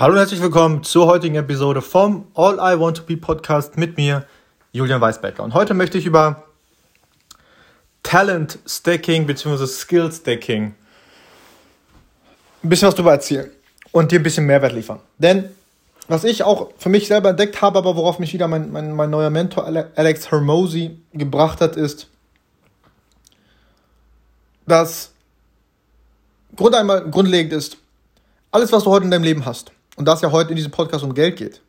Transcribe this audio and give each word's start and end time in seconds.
Hallo 0.00 0.14
und 0.14 0.18
herzlich 0.18 0.40
willkommen 0.40 0.82
zur 0.82 1.08
heutigen 1.08 1.34
Episode 1.34 1.82
vom 1.82 2.26
All 2.34 2.54
I 2.54 2.80
Want 2.80 2.96
to 2.96 3.02
Be 3.02 3.18
Podcast 3.18 3.76
mit 3.76 3.98
mir, 3.98 4.24
Julian 4.72 4.98
Weisbecker. 4.98 5.42
Und 5.42 5.52
heute 5.52 5.74
möchte 5.74 5.98
ich 5.98 6.06
über 6.06 6.44
Talent 8.02 8.58
Stacking 8.66 9.26
bzw. 9.26 9.66
Skill 9.66 10.10
Stacking 10.10 10.74
ein 12.62 12.68
bisschen 12.70 12.88
was 12.88 12.94
darüber 12.94 13.12
erzählen 13.12 13.50
und 13.92 14.10
dir 14.10 14.20
ein 14.20 14.22
bisschen 14.22 14.46
Mehrwert 14.46 14.72
liefern. 14.72 15.00
Denn 15.18 15.50
was 16.08 16.24
ich 16.24 16.44
auch 16.44 16.70
für 16.78 16.88
mich 16.88 17.06
selber 17.06 17.28
entdeckt 17.28 17.60
habe, 17.60 17.76
aber 17.76 17.94
worauf 17.94 18.18
mich 18.18 18.32
wieder 18.32 18.48
mein, 18.48 18.72
mein, 18.72 18.94
mein 18.94 19.10
neuer 19.10 19.28
Mentor 19.28 19.66
Alex 19.66 20.30
Hermosi 20.30 20.98
gebracht 21.12 21.60
hat, 21.60 21.76
ist, 21.76 22.08
dass 24.66 25.12
Grund 26.56 26.74
einmal 26.74 27.02
grundlegend 27.10 27.52
ist, 27.52 27.76
alles, 28.50 28.72
was 28.72 28.84
du 28.84 28.90
heute 28.90 29.04
in 29.04 29.10
deinem 29.10 29.24
Leben 29.24 29.44
hast, 29.44 29.72
und 30.00 30.06
da 30.06 30.14
es 30.14 30.22
ja 30.22 30.32
heute 30.32 30.48
in 30.48 30.56
diesem 30.56 30.72
Podcast 30.72 31.04
um 31.04 31.12
Geld 31.12 31.36
geht, 31.36 31.60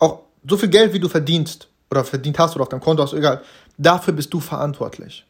auch 0.00 0.22
so 0.50 0.56
viel 0.56 0.68
Geld, 0.68 0.92
wie 0.92 0.98
du 0.98 1.08
verdienst 1.08 1.68
oder 1.88 2.02
verdient 2.02 2.40
hast 2.40 2.56
oder 2.56 2.62
auf 2.64 2.68
deinem 2.70 2.80
Konto 2.80 3.04
hast, 3.04 3.12
egal, 3.12 3.40
dafür 3.78 4.14
bist 4.14 4.34
du 4.34 4.40
verantwortlich. 4.40 5.24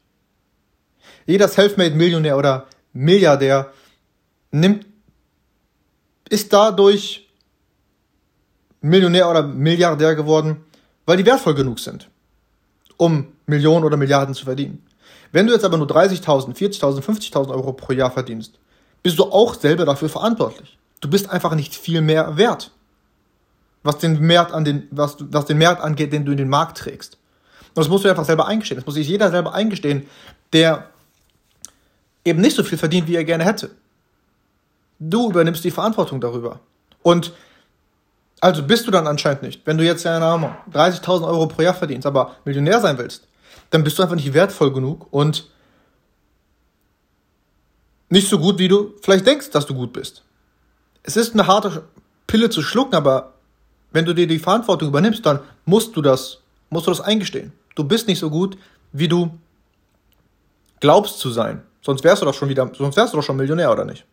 Jeder 1.27 1.47
Selfmade-Millionär 1.47 2.39
oder 2.39 2.69
Milliardär 2.95 3.71
nimmt, 4.51 4.87
ist 6.31 6.51
dadurch 6.55 7.29
Millionär 8.81 9.29
oder 9.29 9.43
Milliardär 9.43 10.15
geworden, 10.15 10.65
weil 11.05 11.19
die 11.19 11.27
wertvoll 11.27 11.55
genug 11.55 11.81
sind, 11.81 12.09
um 12.97 13.27
Millionen 13.45 13.85
oder 13.85 13.99
Milliarden 13.99 14.35
zu 14.35 14.47
verdienen. 14.47 14.87
Wenn 15.33 15.47
du 15.47 15.53
jetzt 15.53 15.67
aber 15.67 15.77
nur 15.77 15.87
30.000, 15.87 16.57
40.000, 16.57 17.03
50.000 17.03 17.51
Euro 17.51 17.75
pro 17.75 17.93
Jahr 17.93 18.11
verdienst, 18.11 18.59
bist 19.03 19.19
du 19.19 19.25
auch 19.25 19.53
selber 19.53 19.85
dafür 19.85 20.09
verantwortlich. 20.09 20.79
Du 21.07 21.11
bist 21.11 21.31
einfach 21.31 21.55
nicht 21.55 21.73
viel 21.73 22.01
mehr 22.01 22.37
wert, 22.37 22.73
was 23.85 23.99
den 23.99 24.29
Wert, 24.29 24.51
an 24.51 24.65
den, 24.65 24.89
was, 24.91 25.19
was 25.21 25.45
den 25.45 25.61
Wert 25.61 25.81
angeht, 25.81 26.13
den 26.13 26.25
du 26.25 26.33
in 26.33 26.39
den 26.39 26.49
Markt 26.49 26.79
trägst. 26.79 27.17
Und 27.69 27.79
das 27.79 27.89
musst 27.89 28.05
du 28.05 28.09
einfach 28.09 28.25
selber 28.25 28.49
eingestehen. 28.49 28.77
Das 28.77 28.87
muss 28.87 28.97
sich 28.97 29.07
jeder 29.07 29.31
selber 29.31 29.55
eingestehen, 29.55 30.09
der 30.53 30.91
eben 32.25 32.41
nicht 32.41 32.57
so 32.57 32.65
viel 32.65 32.77
verdient, 32.77 33.07
wie 33.07 33.15
er 33.15 33.23
gerne 33.23 33.45
hätte. 33.45 33.71
Du 34.99 35.31
übernimmst 35.31 35.63
die 35.63 35.71
Verantwortung 35.71 36.21
darüber. 36.21 36.59
Und 37.05 37.33
also 38.41 38.65
bist 38.65 38.89
du 38.89 38.91
dann 38.91 39.07
anscheinend 39.07 39.43
nicht. 39.43 39.65
Wenn 39.65 39.79
du 39.79 39.85
jetzt, 39.85 40.03
keine 40.03 40.25
Ahnung, 40.25 40.57
30.000 40.73 41.25
Euro 41.25 41.47
pro 41.47 41.63
Jahr 41.63 41.75
verdienst, 41.75 42.05
aber 42.05 42.35
Millionär 42.45 42.81
sein 42.81 42.99
willst, 42.99 43.29
dann 43.71 43.85
bist 43.85 43.97
du 43.97 44.03
einfach 44.03 44.17
nicht 44.17 44.35
wertvoll 44.35 44.73
genug 44.73 45.07
und 45.13 45.49
nicht 48.09 48.29
so 48.29 48.41
gut, 48.41 48.59
wie 48.59 48.67
du 48.67 48.95
vielleicht 49.03 49.25
denkst, 49.25 49.51
dass 49.51 49.67
du 49.67 49.75
gut 49.77 49.93
bist. 49.93 50.26
Es 51.07 51.17
ist 51.17 51.33
eine 51.33 51.47
harte 51.47 51.85
Pille 52.27 52.51
zu 52.51 52.63
schlucken, 52.63 52.95
aber 52.95 53.33
wenn 53.93 54.05
du 54.05 54.15
dir 54.15 54.27
die 54.27 54.39
Verantwortung 54.39 54.89
übernimmst, 54.89 55.25
dann 55.25 55.41
musst 55.65 55.97
du 55.97 56.03
das, 56.03 56.43
musst 56.69 56.87
du 56.87 56.91
das 56.91 57.01
eingestehen. 57.01 57.53
Du 57.75 57.85
bist 57.85 58.09
nicht 58.09 58.19
so 58.19 58.29
gut, 58.29 58.59
wie 58.93 59.09
du 59.09 59.31
glaubst 60.81 61.19
zu 61.19 61.31
sein. 61.31 61.63
Sonst 61.81 62.05
wärst 62.05 62.21
du 62.21 62.27
doch 62.27 62.35
schon 62.35 62.49
wieder, 62.49 62.71
sonst 62.77 62.97
wärst 62.97 63.15
du 63.15 63.17
doch 63.17 63.25
schon 63.25 63.37
Millionär, 63.37 63.73
oder 63.73 63.85
nicht? 63.85 64.05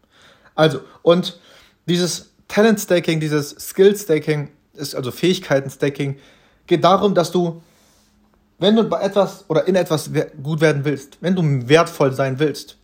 Also, 0.55 0.80
und 1.02 1.39
dieses 1.88 2.31
Talent 2.47 2.80
Staking, 2.80 3.19
dieses 3.19 3.49
Skill 3.49 3.95
Staking, 3.97 4.52
ist 4.73 4.95
also 4.95 5.11
Fähigkeiten 5.11 5.69
Staking, 5.69 6.17
geht 6.67 6.83
darum, 6.83 7.14
dass 7.14 7.31
du 7.31 7.61
wenn 8.64 8.77
du 8.77 8.83
bei 8.86 9.02
etwas 9.02 9.44
oder 9.49 9.67
in 9.67 9.75
etwas 9.75 10.09
gut 10.41 10.61
werden 10.61 10.86
willst, 10.86 11.17
wenn 11.19 11.36
du 11.36 11.67
wertvoll 11.67 12.14
sein 12.14 12.39
willst, 12.39 12.77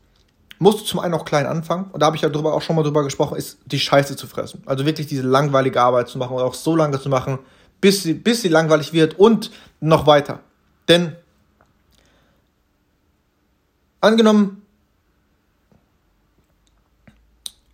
musst 0.59 0.81
du 0.81 0.83
zum 0.83 0.99
einen 0.99 1.13
auch 1.13 1.25
klein 1.25 1.45
anfangen. 1.45 1.85
Und 1.91 2.01
da 2.01 2.07
habe 2.07 2.15
ich 2.15 2.21
ja 2.21 2.29
drüber 2.29 2.53
auch 2.53 2.61
schon 2.61 2.75
mal 2.75 2.83
drüber 2.83 3.03
gesprochen, 3.03 3.37
ist 3.37 3.57
die 3.65 3.79
Scheiße 3.79 4.15
zu 4.15 4.27
fressen. 4.27 4.61
Also 4.65 4.85
wirklich 4.85 5.07
diese 5.07 5.23
langweilige 5.23 5.81
Arbeit 5.81 6.09
zu 6.09 6.17
machen 6.17 6.35
und 6.35 6.43
auch 6.43 6.53
so 6.53 6.75
lange 6.75 6.99
zu 6.99 7.09
machen, 7.09 7.39
bis 7.81 8.03
sie, 8.03 8.13
bis 8.13 8.41
sie 8.41 8.49
langweilig 8.49 8.93
wird 8.93 9.17
und 9.17 9.51
noch 9.79 10.05
weiter. 10.05 10.41
Denn 10.89 11.15
angenommen, 14.01 14.61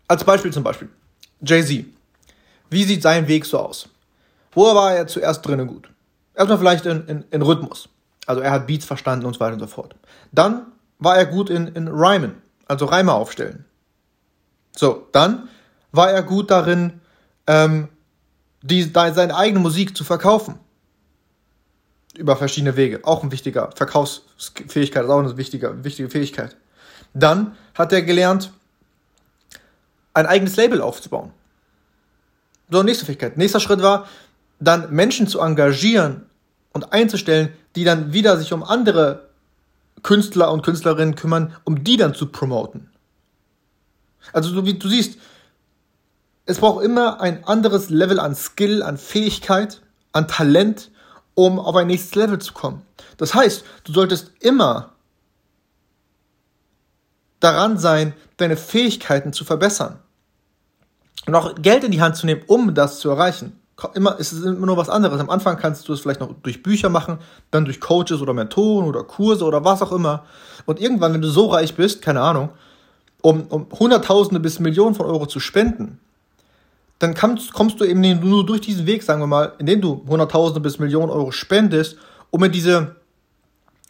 als 0.07 0.24
Beispiel 0.24 0.53
zum 0.53 0.63
Beispiel, 0.63 0.90
Jay-Z. 1.41 1.85
Wie 2.69 2.84
sieht 2.84 3.01
sein 3.01 3.28
Weg 3.28 3.45
so 3.45 3.59
aus? 3.59 3.90
Wo 4.51 4.63
war 4.75 4.94
er 4.94 5.07
zuerst 5.07 5.45
drinnen 5.45 5.68
gut? 5.68 5.90
Erstmal 6.35 6.57
vielleicht 6.57 6.85
in, 6.85 7.07
in, 7.07 7.25
in 7.31 7.41
Rhythmus. 7.41 7.90
Also 8.25 8.41
er 8.41 8.51
hat 8.51 8.68
Beats 8.68 8.85
verstanden 8.85 9.25
und 9.25 9.34
so 9.34 9.40
weiter 9.40 9.53
und 9.53 9.59
so 9.59 9.68
fort. 9.68 9.95
Dann 10.31 10.68
war 11.00 11.18
er 11.18 11.25
gut 11.25 11.50
in, 11.50 11.68
in 11.68 11.88
Rhymen, 11.88 12.41
also 12.66 12.86
Reime 12.86 13.14
aufstellen. 13.14 13.66
So, 14.76 15.08
dann 15.12 15.50
war 15.92 16.12
er 16.12 16.24
gut 16.24 16.52
darin, 16.52 17.02
ähm, 17.48 17.90
die, 18.62 18.84
seine 18.84 19.36
eigene 19.36 19.59
Musik 19.59 19.96
zu 19.96 20.03
verkaufen. 20.03 20.59
Über 22.18 22.36
verschiedene 22.36 22.75
Wege. 22.75 23.02
Auch 23.04 23.24
ein 23.24 23.31
wichtiger 23.31 23.72
Verkaufsfähigkeit, 23.75 25.04
ist 25.04 25.09
auch 25.09 25.20
eine 25.20 25.38
wichtige, 25.38 25.84
wichtige 25.84 26.09
Fähigkeit. 26.09 26.56
Dann 27.14 27.56
hat 27.74 27.94
er 27.94 28.02
gelernt, 28.02 28.52
ein 30.14 30.25
eigenes 30.25 30.56
Label 30.56 30.81
aufzubauen. 30.81 31.31
So, 32.70 32.81
nächste 32.84 33.06
Fähigkeit. 33.06 33.38
Nächster 33.38 33.59
Schritt 33.59 33.81
war, 33.81 34.08
dann 34.59 34.92
Menschen 34.94 35.28
zu 35.28 35.40
engagieren 35.40 36.25
und 36.72 36.94
einzustellen, 36.94 37.54
die 37.75 37.84
dann 37.84 38.14
wieder 38.14 38.38
sich 38.38 38.52
um 38.54 38.64
andere 38.64 39.25
Künstler 40.06 40.52
und 40.52 40.62
Künstlerinnen 40.62 41.16
kümmern, 41.16 41.56
um 41.64 41.84
die 41.84 41.98
dann 41.98 42.14
zu 42.14 42.28
promoten. 42.28 42.92
Also 44.34 44.64
wie 44.64 44.76
du 44.76 44.88
siehst, 44.88 45.18
es 46.46 46.60
braucht 46.60 46.86
immer 46.86 47.22
ein 47.22 47.44
anderes 47.44 47.90
Level 47.90 48.20
an 48.20 48.36
Skill, 48.36 48.84
an 48.84 49.00
Fähigkeit, 49.00 49.82
an 50.12 50.28
Talent, 50.28 50.92
um 51.34 51.58
auf 51.58 51.76
ein 51.76 51.88
nächstes 51.88 52.14
Level 52.14 52.38
zu 52.38 52.54
kommen. 52.54 52.84
Das 53.18 53.34
heißt, 53.34 53.66
du 53.86 53.94
solltest 53.94 54.32
immer 54.42 54.92
daran 57.40 57.80
sein, 57.80 58.14
deine 58.38 58.58
Fähigkeiten 58.58 59.34
zu 59.34 59.44
verbessern. 59.44 59.98
Und 61.26 61.34
auch 61.34 61.56
Geld 61.56 61.84
in 61.84 61.92
die 61.92 62.02
Hand 62.02 62.16
zu 62.16 62.28
nehmen, 62.28 62.44
um 62.46 62.76
das 62.76 63.00
zu 63.00 63.10
erreichen 63.10 63.60
immer, 63.94 64.16
es 64.19 64.31
ist 64.31 64.44
immer 64.44 64.66
nur 64.66 64.78
was 64.78 64.90
anderes. 64.90 65.19
Am 65.19 65.30
Anfang 65.30 65.58
kannst 65.58 65.88
du 65.88 65.94
es 65.94 66.02
vielleicht 66.02 66.22
noch 66.22 66.34
durch 66.44 66.63
Bücher 66.63 66.90
machen, 66.90 67.19
dann 67.52 67.66
durch 67.66 67.81
Coaches 67.81 68.22
oder 68.22 68.34
Mentoren 68.34 68.88
oder 68.88 69.03
Kurse 69.03 69.44
oder 69.44 69.66
was 69.66 69.81
auch 69.81 69.91
immer. 69.91 70.24
Und 70.66 70.80
irgendwann, 70.80 71.13
wenn 71.13 71.22
du 71.22 71.28
so 71.28 71.47
reich 71.47 71.75
bist, 71.75 72.02
keine 72.02 72.22
Ahnung, 72.22 72.50
um, 73.22 73.44
um 73.47 73.68
Hunderttausende 73.78 74.40
bis 74.40 74.59
Millionen 74.59 74.96
von 74.96 75.06
Euro 75.08 75.25
zu 75.25 75.40
spenden, 75.40 76.00
dann 77.00 77.13
kommst, 77.13 77.53
kommst 77.53 77.80
du 77.81 77.86
eben 77.86 78.00
nur 78.22 78.46
durch 78.46 78.62
diesen 78.62 78.86
Weg, 78.86 79.03
sagen 79.03 79.22
wir 79.22 79.28
mal, 79.28 79.53
indem 79.58 79.81
du 79.81 80.06
Hunderttausende 80.07 80.62
bis 80.62 80.80
Millionen 80.80 81.09
Euro 81.09 81.31
spendest, 81.31 81.97
um 82.31 82.44
in 82.44 82.52
diese 82.52 82.96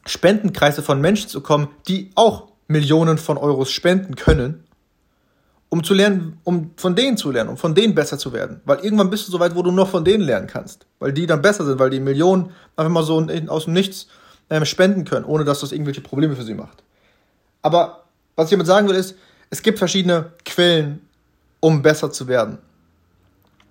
Spendenkreise 0.07 0.81
von 0.81 0.99
Menschen 0.99 1.29
zu 1.29 1.41
kommen, 1.41 1.67
die 1.87 2.09
auch 2.15 2.47
Millionen 2.67 3.19
von 3.19 3.37
Euros 3.37 3.71
spenden 3.71 4.15
können 4.15 4.64
um 5.69 5.83
zu 5.83 5.93
lernen, 5.93 6.39
um 6.43 6.71
von 6.77 6.95
denen 6.95 7.17
zu 7.17 7.31
lernen, 7.31 7.49
um 7.49 7.57
von 7.57 7.75
denen 7.75 7.95
besser 7.95 8.17
zu 8.17 8.33
werden. 8.33 8.61
Weil 8.65 8.79
irgendwann 8.79 9.09
bist 9.09 9.27
du 9.27 9.31
so 9.31 9.39
weit, 9.39 9.55
wo 9.55 9.63
du 9.63 9.71
noch 9.71 9.89
von 9.89 10.05
denen 10.05 10.23
lernen 10.23 10.47
kannst. 10.47 10.85
Weil 10.99 11.13
die 11.13 11.25
dann 11.25 11.41
besser 11.41 11.65
sind, 11.65 11.79
weil 11.79 11.89
die 11.89 11.99
Millionen 11.99 12.51
einfach 12.75 12.91
mal 12.91 13.03
so 13.03 13.25
aus 13.47 13.65
dem 13.65 13.73
Nichts 13.73 14.07
ähm, 14.49 14.65
spenden 14.65 15.05
können, 15.05 15.25
ohne 15.25 15.43
dass 15.43 15.61
das 15.61 15.71
irgendwelche 15.71 16.01
Probleme 16.01 16.35
für 16.35 16.43
sie 16.43 16.53
macht. 16.53 16.83
Aber 17.61 18.03
was 18.35 18.45
ich 18.45 18.51
damit 18.51 18.67
sagen 18.67 18.87
will, 18.87 18.95
ist, 18.95 19.15
es 19.49 19.61
gibt 19.61 19.79
verschiedene 19.79 20.31
Quellen, 20.45 21.01
um 21.59 21.81
besser 21.81 22.11
zu 22.11 22.27
werden. 22.27 22.59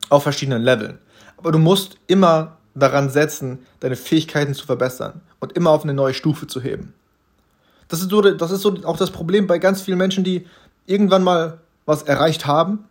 Auf 0.09 0.25
verschiedenen 0.25 0.63
Leveln. 0.63 0.99
Aber 1.37 1.53
du 1.53 1.59
musst 1.59 1.97
immer 2.07 2.59
daran 2.75 3.09
setzen, 3.09 3.61
deine 3.81 3.97
Fähigkeiten 3.97 4.55
zu 4.55 4.67
verbessern 4.67 5.21
und 5.41 5.53
immer 5.53 5.71
auf 5.71 5.85
eine 5.85 5.95
neue 5.95 6.15
Stufe 6.15 6.47
zu 6.47 6.61
heben. 6.61 6.93
Das 7.89 8.01
ist 8.01 8.11
so, 8.11 8.21
das 8.21 8.51
ist 8.51 8.63
so 8.63 8.75
auch 8.85 8.97
das 8.97 9.11
Problem 9.11 9.47
bei 9.47 9.59
ganz 9.59 9.83
vielen 9.83 9.99
Menschen, 9.99 10.25
die 10.25 10.47
irgendwann 10.87 11.23
mal 11.23 11.61
was 11.87 12.03
erreicht 12.03 12.47
haben. 12.47 12.85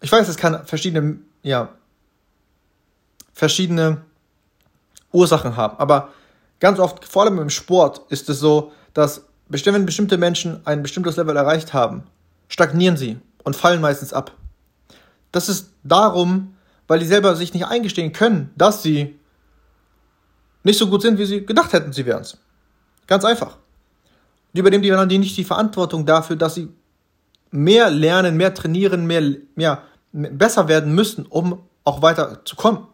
Ich 0.00 0.10
weiß, 0.10 0.28
es 0.28 0.36
kann 0.36 0.66
verschiedene, 0.66 1.18
ja, 1.42 1.70
verschiedene 3.32 4.02
Ursachen 5.12 5.56
haben, 5.56 5.78
aber 5.78 6.10
ganz 6.60 6.78
oft, 6.78 7.04
vor 7.04 7.22
allem 7.22 7.38
im 7.38 7.50
Sport, 7.50 8.02
ist 8.10 8.28
es 8.28 8.40
so, 8.40 8.72
dass 8.94 9.26
wenn 9.48 9.86
bestimmte 9.86 10.16
Menschen 10.16 10.66
ein 10.66 10.82
bestimmtes 10.82 11.16
Level 11.16 11.36
erreicht 11.36 11.74
haben, 11.74 12.04
stagnieren 12.48 12.96
sie 12.96 13.18
und 13.44 13.56
fallen 13.56 13.80
meistens 13.80 14.12
ab. 14.12 14.32
Das 15.30 15.48
ist 15.48 15.70
darum, 15.82 16.54
weil 16.86 16.98
die 16.98 17.06
selber 17.06 17.36
sich 17.36 17.52
nicht 17.54 17.66
eingestehen 17.66 18.12
können, 18.12 18.50
dass 18.56 18.82
sie 18.82 19.18
nicht 20.62 20.78
so 20.78 20.88
gut 20.88 21.02
sind, 21.02 21.18
wie 21.18 21.26
sie 21.26 21.44
gedacht 21.44 21.72
hätten, 21.72 21.92
sie 21.92 22.06
wären 22.06 22.22
es. 22.22 22.38
Ganz 23.06 23.24
einfach. 23.24 23.56
Die 24.52 24.60
übernehmen 24.60 24.82
die 24.82 24.90
dann 24.90 25.08
nicht 25.08 25.36
die 25.36 25.44
Verantwortung 25.44 26.06
dafür, 26.06 26.36
dass 26.36 26.54
sie 26.54 26.68
mehr 27.52 27.90
lernen, 27.90 28.36
mehr 28.36 28.54
trainieren, 28.54 29.06
mehr, 29.06 29.22
ja, 29.56 29.82
besser 30.12 30.66
werden 30.68 30.94
müssen, 30.94 31.26
um 31.26 31.60
auch 31.84 32.02
weiter 32.02 32.44
zu 32.44 32.56
kommen. 32.56 32.88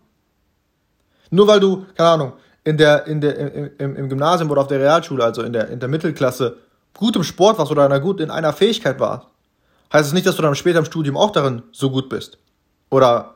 Nur 1.31 1.47
weil 1.47 1.61
du, 1.61 1.87
keine 1.97 2.11
Ahnung, 2.11 2.33
in 2.65 2.77
der, 2.77 3.07
in 3.07 3.21
der, 3.21 3.37
im, 3.81 3.97
im 3.97 4.09
Gymnasium 4.09 4.51
oder 4.51 4.61
auf 4.61 4.67
der 4.67 4.81
Realschule, 4.81 5.25
also 5.25 5.43
in 5.43 5.53
der, 5.53 5.69
in 5.69 5.81
der 5.81 5.89
Mittelklasse, 5.89 6.59
gut 6.95 7.17
im 7.17 7.23
Sport 7.23 7.59
warst 7.59 7.71
oder 7.71 7.85
einer 7.85 8.01
gut 8.01 8.21
in 8.21 8.31
einer 8.31 8.53
Fähigkeit 8.53 9.01
warst, 9.01 9.27
heißt 9.93 10.03
es 10.03 10.09
das 10.09 10.13
nicht, 10.13 10.27
dass 10.27 10.37
du 10.37 10.43
dann 10.43 10.55
später 10.55 10.79
im 10.79 10.85
Studium 10.85 11.17
auch 11.17 11.31
darin 11.31 11.63
so 11.73 11.91
gut 11.91 12.09
bist. 12.09 12.39
Oder 12.91 13.35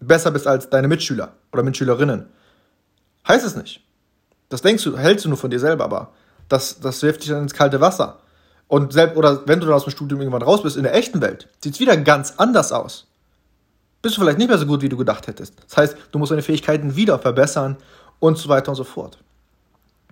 besser 0.00 0.30
bist 0.30 0.46
als 0.46 0.68
deine 0.68 0.88
Mitschüler 0.88 1.32
oder 1.52 1.62
Mitschülerinnen. 1.62 2.26
Heißt 3.26 3.46
es 3.46 3.56
nicht. 3.56 3.80
Das 4.48 4.62
denkst 4.62 4.84
du, 4.84 4.96
hältst 4.96 5.24
du 5.24 5.28
nur 5.28 5.38
von 5.38 5.50
dir 5.50 5.60
selber, 5.60 5.84
aber 5.84 6.12
das, 6.48 6.80
das 6.80 7.02
wirft 7.02 7.22
dich 7.22 7.30
dann 7.30 7.44
ins 7.44 7.54
kalte 7.54 7.80
Wasser. 7.80 8.18
Und 8.72 8.94
selbst, 8.94 9.18
oder 9.18 9.46
wenn 9.46 9.60
du 9.60 9.66
dann 9.66 9.74
aus 9.74 9.84
dem 9.84 9.90
Studium 9.90 10.22
irgendwann 10.22 10.40
raus 10.40 10.62
bist, 10.62 10.78
in 10.78 10.84
der 10.84 10.94
echten 10.94 11.20
Welt, 11.20 11.46
sieht 11.62 11.74
es 11.74 11.80
wieder 11.80 11.94
ganz 11.98 12.32
anders 12.38 12.72
aus. 12.72 13.06
Bist 14.00 14.16
du 14.16 14.22
vielleicht 14.22 14.38
nicht 14.38 14.48
mehr 14.48 14.56
so 14.56 14.64
gut, 14.64 14.80
wie 14.80 14.88
du 14.88 14.96
gedacht 14.96 15.26
hättest. 15.26 15.62
Das 15.68 15.76
heißt, 15.76 15.96
du 16.10 16.18
musst 16.18 16.32
deine 16.32 16.40
Fähigkeiten 16.40 16.96
wieder 16.96 17.18
verbessern 17.18 17.76
und 18.18 18.38
so 18.38 18.48
weiter 18.48 18.70
und 18.70 18.76
so 18.76 18.84
fort. 18.84 19.18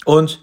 Und 0.05 0.43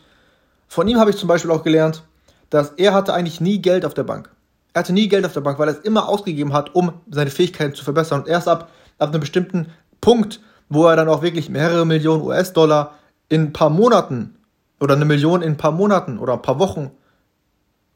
von 0.67 0.87
ihm 0.87 0.99
habe 0.99 1.11
ich 1.11 1.17
zum 1.17 1.27
Beispiel 1.27 1.51
auch 1.51 1.61
gelernt, 1.61 2.01
dass 2.49 2.71
er 2.71 2.95
hatte 2.95 3.13
eigentlich 3.13 3.39
nie 3.39 3.61
Geld 3.61 3.85
auf 3.85 3.93
der 3.93 4.01
Bank. 4.01 4.31
Er 4.73 4.79
hatte 4.79 4.93
nie 4.93 5.09
Geld 5.09 5.23
auf 5.23 5.33
der 5.33 5.41
Bank, 5.41 5.59
weil 5.59 5.67
er 5.67 5.77
es 5.77 5.83
immer 5.83 6.09
ausgegeben 6.09 6.53
hat, 6.53 6.73
um 6.73 6.93
seine 7.11 7.29
Fähigkeiten 7.29 7.75
zu 7.75 7.83
verbessern. 7.83 8.21
Und 8.21 8.27
erst 8.27 8.47
ab, 8.47 8.71
ab 8.97 9.09
einem 9.09 9.19
bestimmten 9.19 9.67
Punkt, 10.01 10.39
wo 10.69 10.87
er 10.87 10.95
dann 10.95 11.07
auch 11.07 11.21
wirklich 11.21 11.49
mehrere 11.49 11.85
Millionen 11.85 12.23
US-Dollar 12.23 12.95
in 13.29 13.41
ein 13.43 13.53
paar 13.53 13.69
Monaten 13.69 14.37
oder 14.79 14.95
eine 14.95 15.05
Million 15.05 15.43
in 15.43 15.51
ein 15.51 15.57
paar 15.57 15.71
Monaten 15.71 16.17
oder 16.17 16.33
ein 16.33 16.41
paar 16.41 16.57
Wochen 16.57 16.89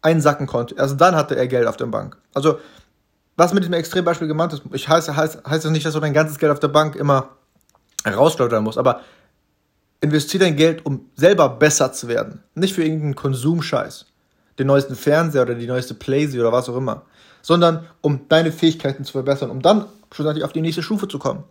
einsacken 0.02 0.48
konnte. 0.48 0.76
Erst 0.76 1.00
dann 1.00 1.16
hatte 1.16 1.36
er 1.36 1.48
Geld 1.48 1.68
auf 1.68 1.78
der 1.78 1.86
Bank. 1.86 2.18
Also, 2.34 2.60
was 3.38 3.54
mit 3.54 3.64
diesem 3.64 3.74
Extrembeispiel 3.74 4.28
gemeint 4.28 4.54
ist, 4.54 4.64
ich 4.74 4.88
heiße, 4.88 5.16
heißt, 5.16 5.46
heißt 5.46 5.66
das 5.66 5.72
nicht, 5.72 5.86
dass 5.86 5.94
du 5.94 6.00
dein 6.00 6.14
ganzes 6.14 6.38
Geld 6.38 6.52
auf 6.52 6.60
der 6.60 6.68
Bank 6.68 6.96
immer 6.96 7.30
rausschleudern 8.06 8.64
musst, 8.64 8.78
aber 8.78 9.02
investiere 10.02 10.44
dein 10.44 10.56
Geld, 10.56 10.86
um 10.86 11.06
selber 11.16 11.50
besser 11.50 11.94
zu 11.94 12.08
werden. 12.08 12.44
Nicht 12.56 12.74
für 12.74 12.84
irgendeinen 12.84 13.16
Konsumscheiß. 13.16 14.08
Den 14.60 14.68
neuesten 14.68 14.96
Fernseher 14.96 15.44
oder 15.44 15.56
die 15.56 15.68
neueste 15.68 15.94
Playsee 15.94 16.40
oder 16.40 16.52
was 16.52 16.68
auch 16.68 16.76
immer. 16.76 17.04
Sondern 17.42 17.88
um 18.02 18.28
deine 18.28 18.52
Fähigkeiten 18.52 19.06
zu 19.06 19.14
verbessern, 19.14 19.50
um 19.50 19.62
dann 19.62 19.86
schlussendlich 20.12 20.44
auf 20.44 20.54
die 20.54 20.62
nächste 20.62 20.84
Stufe 20.84 21.08
zu 21.08 21.20
kommen. 21.20 21.44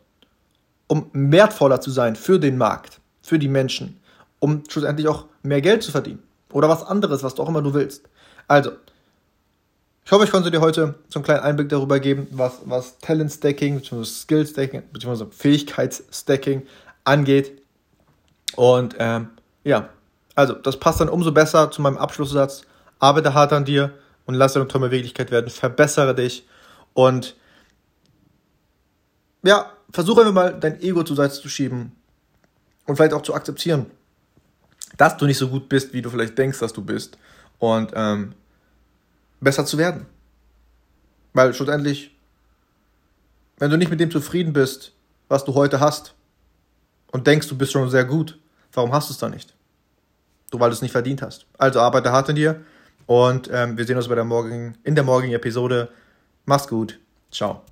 Um 0.87 1.09
wertvoller 1.13 1.81
zu 1.81 1.91
sein 1.91 2.17
für 2.17 2.39
den 2.39 2.59
Markt, 2.59 3.01
für 3.23 3.39
die 3.39 3.49
Menschen. 3.49 4.01
Um 4.41 4.65
schlussendlich 4.69 5.09
auch 5.09 5.27
mehr 5.43 5.61
Geld 5.61 5.83
zu 5.83 5.93
verdienen. 5.93 6.23
Oder 6.53 6.69
was 6.69 6.85
anderes, 6.85 7.23
was 7.23 7.35
du 7.35 7.43
auch 7.43 7.49
immer 7.49 7.63
du 7.63 7.75
willst. 7.75 8.09
Also, 8.51 8.73
ich 10.05 10.11
hoffe, 10.11 10.25
ich 10.25 10.33
konnte 10.33 10.51
dir 10.51 10.61
heute 10.61 10.97
so 11.09 11.21
einen 11.21 11.25
kleinen 11.25 11.45
Einblick 11.45 11.69
darüber 11.69 12.01
geben, 12.01 12.27
was, 12.33 12.59
was 12.65 12.99
Talent 12.99 13.31
Stacking, 13.31 13.79
bzw. 13.79 14.03
Skill 14.05 14.45
Stacking, 14.45 14.83
bzw. 14.93 15.27
Fähigkeitsstacking 15.31 16.67
angeht. 17.05 17.63
Und 18.57 18.97
ähm, 18.99 19.29
ja, 19.63 19.91
also 20.35 20.55
das 20.55 20.81
passt 20.81 21.01
dann 21.01 21.09
umso 21.09 21.31
besser 21.31 21.71
zu 21.71 21.81
meinem 21.81 21.97
Abschlusssatz. 21.97 22.63
Arbeite 22.99 23.35
hart 23.35 23.53
an 23.53 23.65
dir 23.65 23.93
und 24.27 24.35
lass 24.35 24.55
deine 24.55 24.67
Träume 24.67 24.91
Wirklichkeit 24.91 25.31
werden. 25.31 25.49
Verbessere 25.49 26.17
dich 26.17 26.45
und 26.93 27.37
ja, 29.45 29.71
versuche 29.93 30.23
einfach 30.23 30.33
mal 30.33 30.59
dein 30.59 30.81
Ego 30.81 31.05
zur 31.05 31.15
Seite 31.15 31.35
zu 31.35 31.49
schieben 31.49 31.93
und 32.89 32.97
vielleicht 32.97 33.13
auch 33.13 33.23
zu 33.23 33.33
akzeptieren, 33.33 33.87
dass 34.97 35.17
du 35.19 35.27
nicht 35.27 35.39
so 35.39 35.47
gut 35.47 35.69
bist, 35.69 35.93
wie 35.93 36.03
du 36.03 36.11
vielleicht 36.11 36.37
denkst, 36.37 36.59
dass 36.59 36.73
du 36.73 36.83
bist. 36.83 37.17
Und 37.61 37.93
ähm, 37.95 38.35
besser 39.41 39.65
zu 39.65 39.79
werden. 39.79 40.07
Weil 41.33 41.55
schlussendlich, 41.55 42.17
wenn 43.59 43.71
du 43.71 43.77
nicht 43.77 43.91
mit 43.91 44.01
dem 44.01 44.11
zufrieden 44.11 44.53
bist, 44.53 44.93
was 45.29 45.45
du 45.45 45.55
heute 45.55 45.79
hast, 45.79 46.15
und 47.13 47.27
denkst, 47.27 47.49
du 47.49 47.57
bist 47.57 47.73
schon 47.73 47.91
sehr 47.91 48.05
gut, 48.05 48.39
warum 48.73 48.93
hast 48.93 49.09
du 49.09 49.13
es 49.13 49.19
dann 49.19 49.33
nicht? 49.33 49.55
Du, 50.51 50.59
weil 50.59 50.71
du 50.71 50.75
es 50.75 50.83
nicht 50.83 50.93
verdient 50.93 51.23
hast. 51.23 51.47
Also 51.59 51.81
arbeite 51.81 52.13
hart 52.13 52.29
in 52.29 52.37
dir 52.37 52.65
und 53.07 53.49
ähm, 53.53 53.77
wir 53.77 53.85
sehen 53.85 53.97
uns 53.97 54.09
bei 54.09 54.15
der 54.15 54.25
morgigen, 54.25 54.77
in 54.85 54.95
der 54.95 55.05
morgigen 55.05 55.35
Episode. 55.35 55.91
Mach's 56.45 56.69
gut. 56.69 56.99
Ciao. 57.31 57.63